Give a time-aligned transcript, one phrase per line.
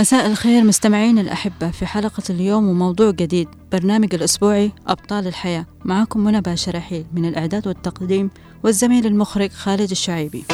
[0.00, 5.66] مساء الخير مستمعين الأحبة في حلقة اليوم وموضوع جديد برنامج الأسبوعي أبطال الحياة.
[5.84, 8.30] معكم منى باشا رحيل من الإعداد والتقديم
[8.64, 10.44] والزميل المخرج خالد الشعيبي.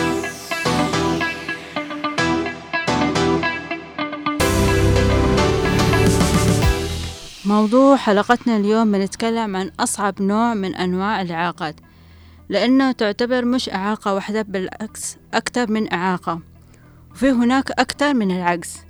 [7.44, 11.76] موضوع حلقتنا اليوم بنتكلم عن أصعب نوع من أنواع الإعاقات
[12.48, 16.40] لأنه تعتبر مش إعاقة واحدة بالعكس أكثر من إعاقة
[17.10, 18.85] وفي هناك أكثر من العجز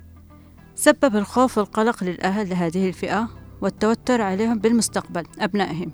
[0.77, 3.29] سبب الخوف والقلق للأهل لهذه الفئة
[3.61, 5.91] والتوتر عليهم بالمستقبل أبنائهم.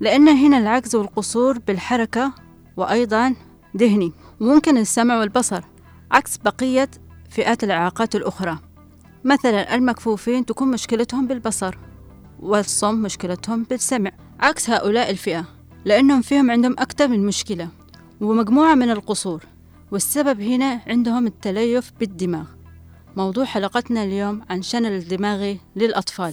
[0.00, 2.32] لأن هنا العجز والقصور بالحركة
[2.76, 3.34] وأيضا
[3.76, 4.12] ذهني.
[4.40, 5.64] وممكن السمع والبصر
[6.12, 6.90] عكس بقية
[7.30, 8.58] فئات الإعاقات الأخرى.
[9.24, 11.78] مثلا المكفوفين تكون مشكلتهم بالبصر
[12.40, 14.10] والصم مشكلتهم بالسمع
[14.40, 15.44] عكس هؤلاء الفئة
[15.84, 17.68] لأنهم فيهم عندهم أكثر من مشكلة
[18.20, 19.44] ومجموعة من القصور.
[19.90, 22.57] والسبب هنا عندهم التليف بالدماغ.
[23.16, 26.32] موضوع حلقتنا اليوم عن شلل الدماغي للأطفال.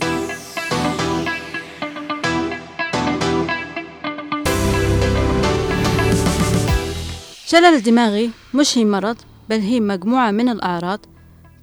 [7.46, 9.18] شلل الدماغي مش هي مرض
[9.50, 11.00] بل هي مجموعة من الأعراض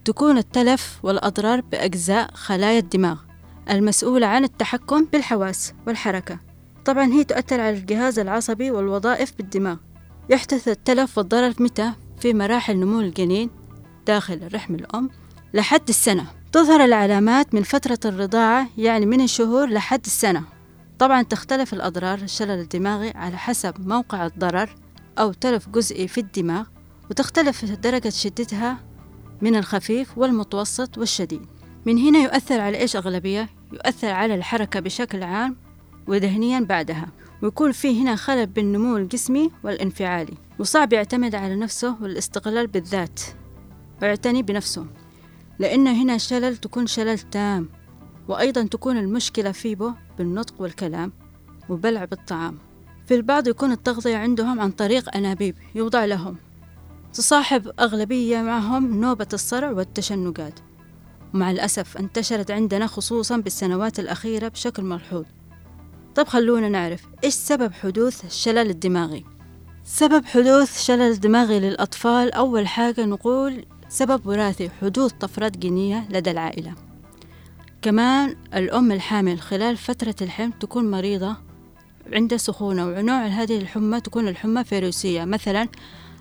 [0.05, 3.19] تكون التلف والأضرار بأجزاء خلايا الدماغ
[3.71, 6.39] المسؤولة عن التحكم بالحواس والحركة.
[6.85, 9.77] طبعا هي تؤثر على الجهاز العصبي والوظائف بالدماغ.
[10.31, 13.51] يحدث التلف والضرر متى؟ في مراحل نمو الجنين
[14.07, 15.11] داخل رحم الأم
[15.55, 16.27] لحد السنة.
[16.53, 20.45] تظهر العلامات من فترة الرضاعة يعني من الشهور لحد السنة.
[20.99, 24.77] طبعا تختلف الأضرار الشلل الدماغي على حسب موقع الضرر
[25.19, 26.67] أو تلف جزئي في الدماغ
[27.11, 28.79] وتختلف درجة شدتها
[29.43, 31.47] من الخفيف والمتوسط والشديد.
[31.87, 35.57] من هنا يؤثر على إيش أغلبية؟ يؤثر على الحركة بشكل عام
[36.07, 37.07] وذهنيا بعدها.
[37.43, 43.21] ويكون فيه هنا خلل بالنمو الجسمي والانفعالي وصعب يعتمد على نفسه والاستقلال بالذات.
[44.03, 44.87] ويعتني بنفسه
[45.59, 47.69] لأن هنا شلل تكون شلل تام
[48.29, 49.77] وأيضا تكون المشكلة فيه
[50.19, 51.13] بالنطق والكلام
[51.69, 52.59] وبلع بالطعام.
[53.07, 56.37] في البعض يكون التغذية عندهم عن طريق أنابيب يوضع لهم
[57.15, 60.61] تصاحب أغلبية معهم نوبة الصرع والتشنجات.
[61.35, 65.25] ومع الأسف انتشرت عندنا خصوصا بالسنوات الأخيرة بشكل ملحوظ.
[66.15, 69.25] طب خلونا نعرف إيش سبب حدوث الشلل الدماغي؟
[69.85, 76.75] سبب حدوث شلل الدماغي للأطفال أول حاجة نقول سبب وراثي حدوث طفرات جينية لدى العائلة.
[77.83, 81.37] كمان الأم الحامل خلال فترة الحمل تكون مريضة
[82.13, 85.25] عندها سخونة ونوع هذه الحمى تكون الحمى فيروسية.
[85.25, 85.69] مثلا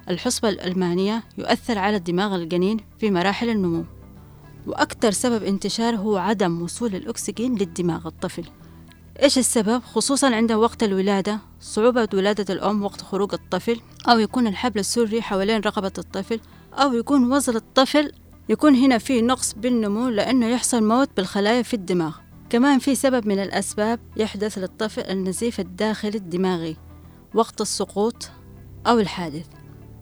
[0.10, 3.84] الحصبة الألمانية يؤثر على دماغ الجنين في مراحل النمو
[4.68, 8.44] وأكثر سبب انتشار هو عدم وصول الأكسجين للدماغ الطفل.
[9.24, 14.80] إيش السبب؟ خصوصا عند وقت الولادة صعوبة ولادة الأم وقت خروج الطفل أو يكون الحبل
[14.80, 16.40] السري حوالين رقبة الطفل
[16.74, 18.12] أو يكون وزن الطفل
[18.50, 22.16] يكون هنا في نقص بالنمو لأنه يحصل موت بالخلايا في الدماغ.
[22.50, 26.78] كمان في سبب من الأسباب يحدث للطفل النزيف الداخلي الدماغي
[27.34, 28.30] وقت السقوط
[28.88, 29.48] أو الحادث.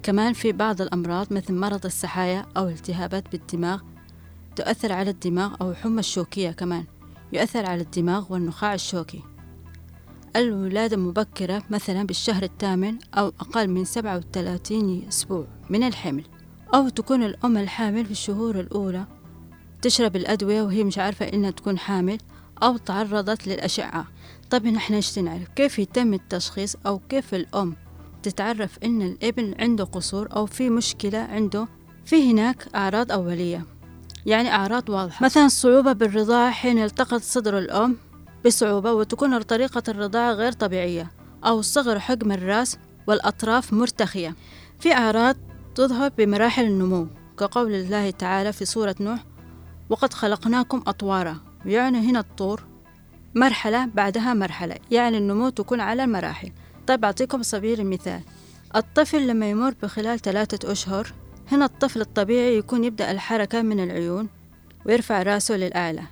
[0.04, 3.82] كمان في بعض الأمراض مثل مرض السحايا أو التهابات بالدماغ
[4.56, 6.84] تؤثر على الدماغ أو الحمى الشوكية كمان
[7.34, 9.24] يؤثر على الدماغ والنخاع الشوكي.
[10.36, 16.24] الولادة مبكرة مثلا بالشهر الثامن أو أقل من سبعة وثلاثين أسبوع من الحمل.
[16.74, 19.06] أو تكون الأم الحامل في الشهور الأولى.
[19.82, 22.18] تشرب الأدوية وهي مش عارفة إنها تكون حامل
[22.64, 24.08] أو تعرضت للأشعة.
[24.50, 27.76] طب نحن إيش نعرف كيف يتم التشخيص أو كيف الأم
[28.24, 31.68] تتعرف إن الإبن عنده قصور أو في مشكلة عنده؟
[32.06, 33.66] في هناك أعراض أولية.
[34.26, 35.26] يعني أعراض واضحة.
[35.26, 37.98] مثلا الصعوبة بالرضاعة حين يلتقط صدر الأم.
[38.46, 41.12] بصعوبة وتكون طريقة الرضاعة غير طبيعية
[41.46, 44.36] أو صغر حجم الرأس والأطراف مرتخية.
[44.80, 45.36] في أعراض
[45.76, 47.08] تظهر بمراحل النمو
[47.38, 49.26] كقول الله تعالى في سورة نوح
[49.90, 52.64] وقد خلقناكم أطوارا يعني هنا الطور
[53.36, 56.52] مرحلة بعدها مرحلة يعني النمو تكون على المراحل.
[56.88, 58.22] طيب أعطيكم سبيل المثال
[58.76, 61.14] الطفل لما يمر بخلال ثلاثة أشهر
[61.52, 64.28] هنا الطفل الطبيعي يكون يبدأ الحركة من العيون
[64.86, 66.04] ويرفع رأسه للأعلى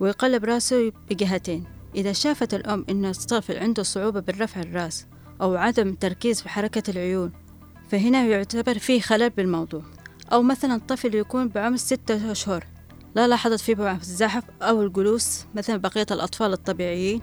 [0.00, 1.64] ويقلب رأسه بجهتين.
[1.94, 5.06] إذا شافت الأم إن الطفل عنده صعوبة بالرفع الرأس
[5.40, 7.32] أو عدم تركيز في حركة العيون
[7.88, 9.82] فهنا يعتبر فيه خلل بالموضوع.
[10.32, 12.64] أو مثلا طفل يكون بعمر ستة أشهر
[13.14, 17.20] لا لاحظت فيه الزحف أو الجلوس مثل بقية الأطفال الطبيعيين.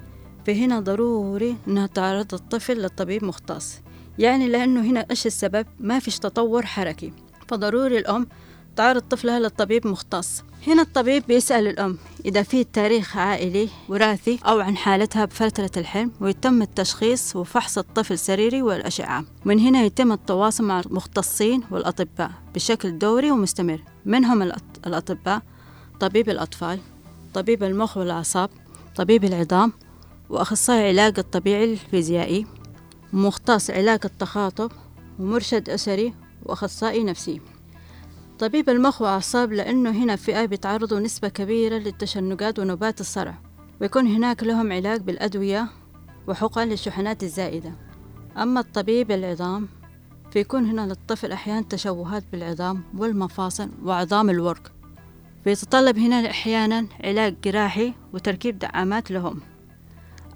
[0.48, 3.82] فهنا ضروري أنها تعرض الطفل للطبيب مختص.
[4.20, 7.14] يعني لأنه هنا إيش السبب؟ ما فيش تطور حركي.
[7.48, 8.28] فضروري الأم
[8.76, 10.44] تعرض طفلها للطبيب مختص.
[10.68, 16.62] هنا الطبيب بيسأل الأم إذا في تاريخ عائلي وراثي أو عن حالتها بفترة الحلم ويتم
[16.62, 19.26] التشخيص وفحص الطفل سريري والأشعة.
[19.46, 23.82] من هنا يتم التواصل مع المختصين والأطباء بشكل دوري ومستمر.
[24.06, 24.42] منهم
[24.88, 25.42] الأطباء؟
[26.00, 26.80] طبيب الأطفال
[27.34, 28.50] طبيب المخ والأعصاب
[28.96, 29.74] طبيب العظام
[30.30, 32.46] وأخصائي علاج الطبيعي الفيزيائي
[33.14, 34.72] مختص علاج التخاطب
[35.20, 36.14] ومرشد أسري
[36.46, 37.42] وأخصائي نفسي.
[38.44, 43.36] طبيب المخ وأعصاب لأنه هنا فئة بيتعرضوا نسبة كبيرة للتشنجات ونوبات الصرع
[43.82, 45.68] ويكون هناك لهم علاج بالأدوية
[46.28, 47.72] وحقن للشحنات الزائدة.
[48.38, 49.68] أما الطبيب العظام
[50.32, 54.72] فيكون هنا للطفل أحيانا تشوهات بالعظام والمفاصل وعظام الورك.
[55.44, 59.40] فيتطلب هنا أحيانا علاج جراحي وتركيب دعامات لهم.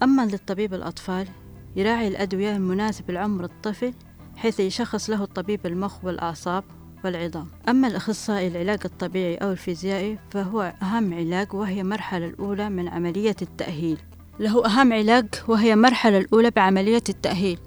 [0.04, 1.28] أما للطبيب الأطفال
[1.76, 3.94] يراعي الأدوية المناسبة لعمر الطفل
[4.36, 6.64] حيث يشخص له الطبيب المخ والأعصاب
[7.04, 7.48] والعظام.
[7.70, 13.98] أما الأخصائي العلاج الطبيعي أو الفيزيائي فهو أهم علاج وهي المرحلة الأولى من عملية التأهيل.
[14.40, 17.60] له أهم علاج وهي المرحلة الأولى بعملية التأهيل.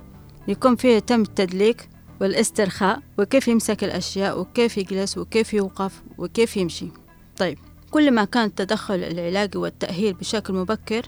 [0.49, 1.89] يكون فيه يتم التدليك
[2.21, 6.89] والاسترخاء وكيف يمسك الأشياء وكيف يجلس وكيف يوقف وكيف يمشي.
[7.37, 7.59] طيب
[7.91, 11.03] كل ما كان التدخل العلاجي والتأهيل بشكل مبكر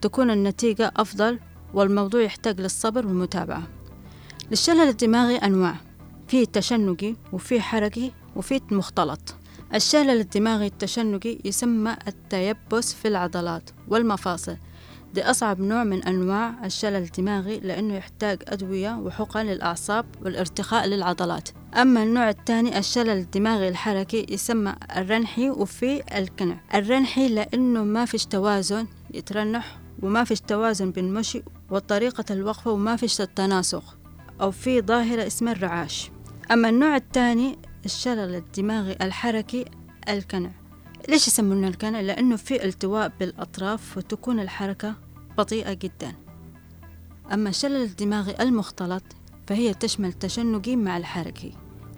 [0.00, 1.38] تكون النتيجة أفضل
[1.74, 3.62] والموضوع يحتاج للصبر والمتابعة.
[4.50, 5.85] للشلل الدماغي أنواع.
[6.28, 9.34] في تشنجي وفي حركي وفي مختلط.
[9.74, 14.56] الشلل الدماغي التشنجي يسمى التيبس في العضلات والمفاصل.
[15.14, 21.48] دي أصعب نوع من أنواع الشلل الدماغي لأنه يحتاج أدوية وحقن للأعصاب والارتخاء للعضلات.
[21.74, 28.86] أما النوع الثاني الشلل الدماغي الحركي يسمى الرنحي وفي الكنع الرنحي لأنه ما فيش توازن
[29.14, 33.96] يترنح وما فيش توازن بين المشي وطريقة الوقفة وما فيش التناسق.
[34.40, 36.10] أو في ظاهرة اسمها الرعاش.
[36.52, 39.64] أما النوع الثاني الشلل الدماغي الحركي
[40.08, 40.50] الكنع.
[41.08, 44.94] ليش يسمونه الكنع؟ لأنه في التواء بالأطراف وتكون الحركة
[45.38, 46.14] بطيئة جدا.
[47.32, 49.02] أما الشلل الدماغي المختلط
[49.46, 51.52] فهي تشمل تشنجي مع الحركي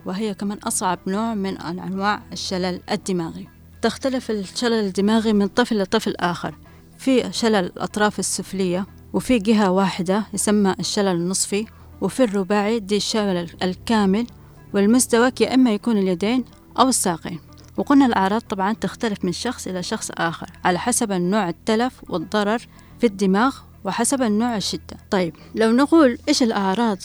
[0.07, 3.49] وهي كمان أصعب نوع من أنواع الشلل الدماغي.
[3.83, 6.55] تختلف الشلل الدماغي من طفل لطفل آخر.
[6.99, 11.67] في شلل الأطراف السفلية وفي جهة واحدة يسمى الشلل النصفي
[12.01, 14.27] وفي الرباعي دي الشلل الكامل
[14.75, 16.45] والمزدوج يا إما يكون اليدين
[16.79, 17.41] أو الساقين.
[17.77, 22.59] وقلنا الأعراض طبعا تختلف من شخص إلى شخص آخر على حسب النوع التلف والضرر
[23.01, 24.97] في الدماغ وحسب النوع الشدة.
[25.11, 26.99] طيب لو نقول إيش الأعراض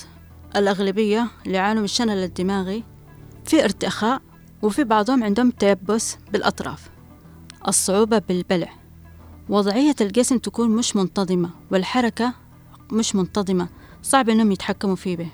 [0.56, 2.83] الأغلبية اللي يعانوا من الشلل الدماغي؟
[3.45, 4.21] في ارتخاء
[4.62, 6.89] وفي بعضهم عندهم تيبس بالأطراف.
[7.68, 8.69] الصعوبة بالبلع.
[9.50, 12.33] وضعية الجسم تكون مش منتظمة والحركة
[12.92, 13.68] مش منتظمة.
[14.04, 15.30] صعب إنهم يتحكموا فيه به.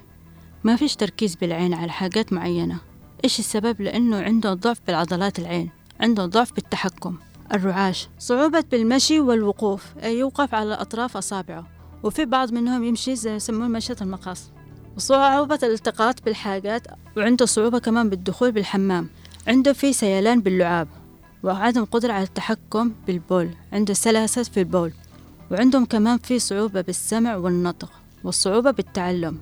[0.64, 2.78] ما فيش تركيز بالعين على حاجات معينة.
[3.24, 5.70] إيش السبب؟ لأنه عنده ضعف بالعضلات العين
[6.00, 7.18] عنده ضعف بالتحكم
[7.54, 11.68] الرعاش صعوبة بالمشي والوقوف أي يوقف على أطراف أصابعه.
[12.04, 14.52] وفي بعض منهم يمشي زي يسموه مشية المقاص.
[14.98, 19.10] وصعوبة الالتقاط بالحاجات وعنده صعوبة كمان بالدخول بالحمام.
[19.48, 20.88] عنده في سيلان باللعاب
[21.44, 23.50] وعدم قدرة على التحكم بالبول.
[23.74, 24.92] عنده سلاسة في البول
[25.52, 27.92] وعندهم كمان في صعوبة بالسمع والنطق
[28.24, 29.38] والصعوبة بالتعلم.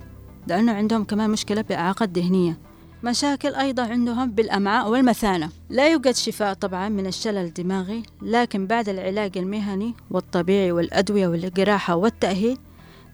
[0.47, 2.57] لأنه عندهم كمان مشكلة بالإعاقة الذهنية
[3.03, 5.49] مشاكل أيضا عندهم بالأمعاء والمثانة.
[5.69, 12.57] لا يوجد شفاء طبعا من الشلل الدماغي لكن بعد العلاج المهني والطبيعي والأدوية والجراحة والتأهيل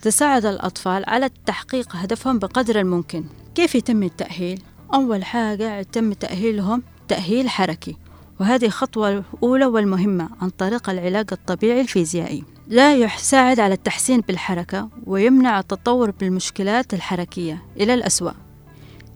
[0.02, 3.24] تساعد الأطفال على تحقيق هدفهم بقدر الممكن.
[3.56, 4.62] كيف يتم التأهيل؟
[4.94, 7.98] أول حاجة يتم تأهيلهم تأهيل حركي.
[8.40, 12.44] وهذه الخطوة الأولى والمهمة عن طريق العلاج الطبيعي الفيزيائي.
[12.68, 18.32] لا يساعد على التحسين بالحركة ويمنع التطور بالمشكلات الحركية إلى الأسوأ.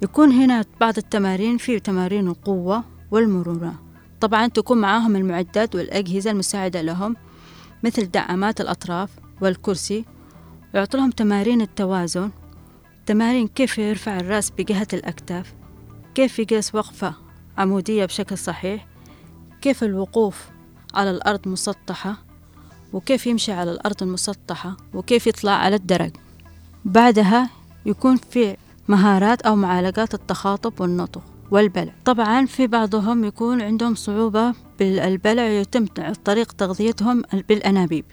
[0.01, 3.75] يكون هنا بعض التمارين في تمارين القوة والمرونة.
[4.21, 7.15] طبعا تكون معاهم المعدات والأجهزة المساعدة لهم
[7.83, 9.09] مثل دعامات الأطراف
[9.41, 10.05] والكرسي.
[10.73, 12.31] ويعطوا لهم تمارين التوازن.
[13.05, 15.53] تمارين كيف يرفع الرأس بجهة الأكتاف.
[16.15, 17.13] كيف يجلس وقفة
[17.57, 18.87] عمودية بشكل صحيح.
[19.67, 20.45] كيف الوقوف
[20.93, 22.17] على الأرض مسطحة؟
[22.93, 26.11] وكيف يمشي على الأرض المسطحة؟ وكيف يطلع على الدرج؟
[26.85, 27.49] بعدها
[27.85, 28.57] يكون في
[28.87, 31.21] مهارات أو معالجات التخاطب والنطق
[31.51, 31.93] والبلع.
[32.05, 35.85] طبعا في بعضهم يكون عندهم صعوبة بالبلع يتم
[36.25, 38.05] طريق تغذيتهم بالأنابيب.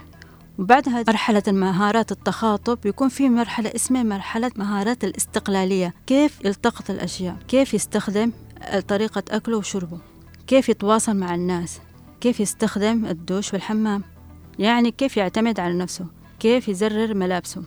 [0.59, 5.95] وبعدها مرحلة مهارات التخاطب يكون في مرحلة اسمها مرحلة مهارات الاستقلالية.
[6.07, 8.33] كيف يلتقط الأشياء؟ كيف يستخدم
[8.89, 10.14] طريقة أكله وشربه؟
[10.47, 11.81] كيف يتواصل مع الناس؟
[12.21, 14.03] كيف يستخدم الدوش والحمام؟
[14.59, 16.07] يعني كيف يعتمد على نفسه؟
[16.41, 17.63] كيف يزرر ملابسه؟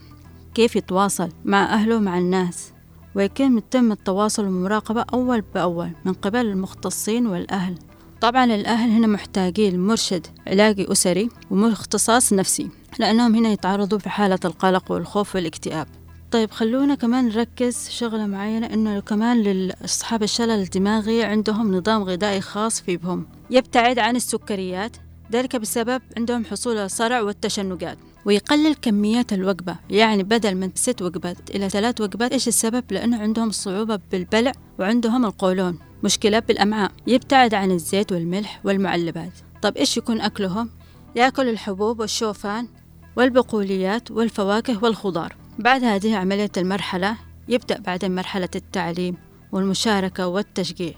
[0.54, 2.72] كيف يتواصل مع أهله مع الناس؟
[3.14, 7.78] ويتم يتم التواصل والمراقبة أول بأول من قبل المختصين والأهل.
[8.20, 12.68] طبعا الأهل هنا محتاجين مرشد علاجي أسري ومختصاص نفسي
[12.98, 15.86] لأنهم هنا يتعرضوا في حالة القلق والخوف والاكتئاب.
[16.30, 22.80] طيب خلونا كمان نركز شغلة معينة إنه كمان لأصحاب الشلل الدماغي عندهم نظام غذائي خاص
[22.80, 24.96] في بهم يبتعد عن السكريات
[25.32, 31.68] ذلك بسبب عندهم حصول الصرع والتشنجات ويقلل كميات الوجبة يعني بدل من ست وجبات إلى
[31.68, 38.12] ثلاث وجبات إيش السبب؟ لأنه عندهم صعوبة بالبلع وعندهم القولون مشكلة بالأمعاء يبتعد عن الزيت
[38.12, 39.32] والملح والمعلبات
[39.62, 40.70] طب إيش يكون أكلهم؟
[41.16, 42.68] يأكل الحبوب والشوفان
[43.16, 47.16] والبقوليات والفواكه والخضار بعد هذه عملية المرحلة
[47.48, 49.16] يبدأ بعدين مرحلة التعليم
[49.52, 50.92] والمشاركة والتشجيع.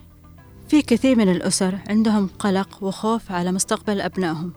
[0.69, 4.53] في كثير من الأسر عندهم قلق وخوف على مستقبل أبنائهم.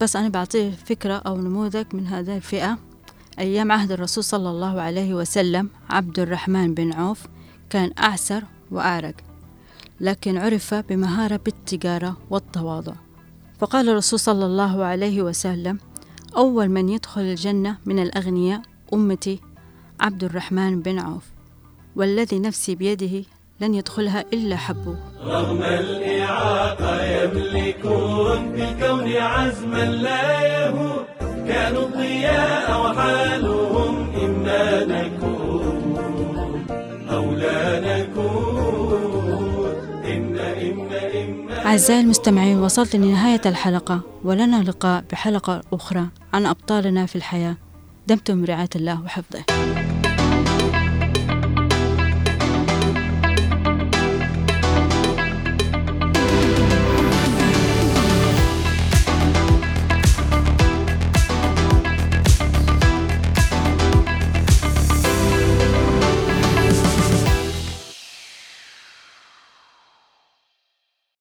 [0.00, 2.78] بس أنا بعطيه فكرة أو نموذج من هذه الفئة.
[3.38, 7.26] أيام عهد الرسول صلى الله عليه وسلم عبد الرحمن بن عوف
[7.70, 9.14] كان أعسر وأعرق
[10.00, 12.94] لكن عرف بمهارة بالتجارة والتواضع.
[13.58, 15.78] فقال الرسول صلى الله عليه وسلم
[16.36, 19.40] أول من يدخل الجنة من الأغنياء أمتي
[20.00, 21.24] عبد الرحمن بن عوف
[21.96, 23.24] والذي نفسي بيده
[23.60, 24.96] لن يدخلها إلا حبه.
[25.24, 31.04] رغم الإعاقة يملكون بالكون عزما لا يهون
[31.48, 36.66] كانوا الضياء وحالهم إما نكون
[37.10, 39.74] أو لا نكون
[40.04, 47.16] إن إن إما أعزائي المستمعين وصلت لنهاية الحلقة ولنا لقاء بحلقة أخرى عن أبطالنا في
[47.16, 47.56] الحياة.
[48.06, 49.44] دمتم برعاية الله وحفظه.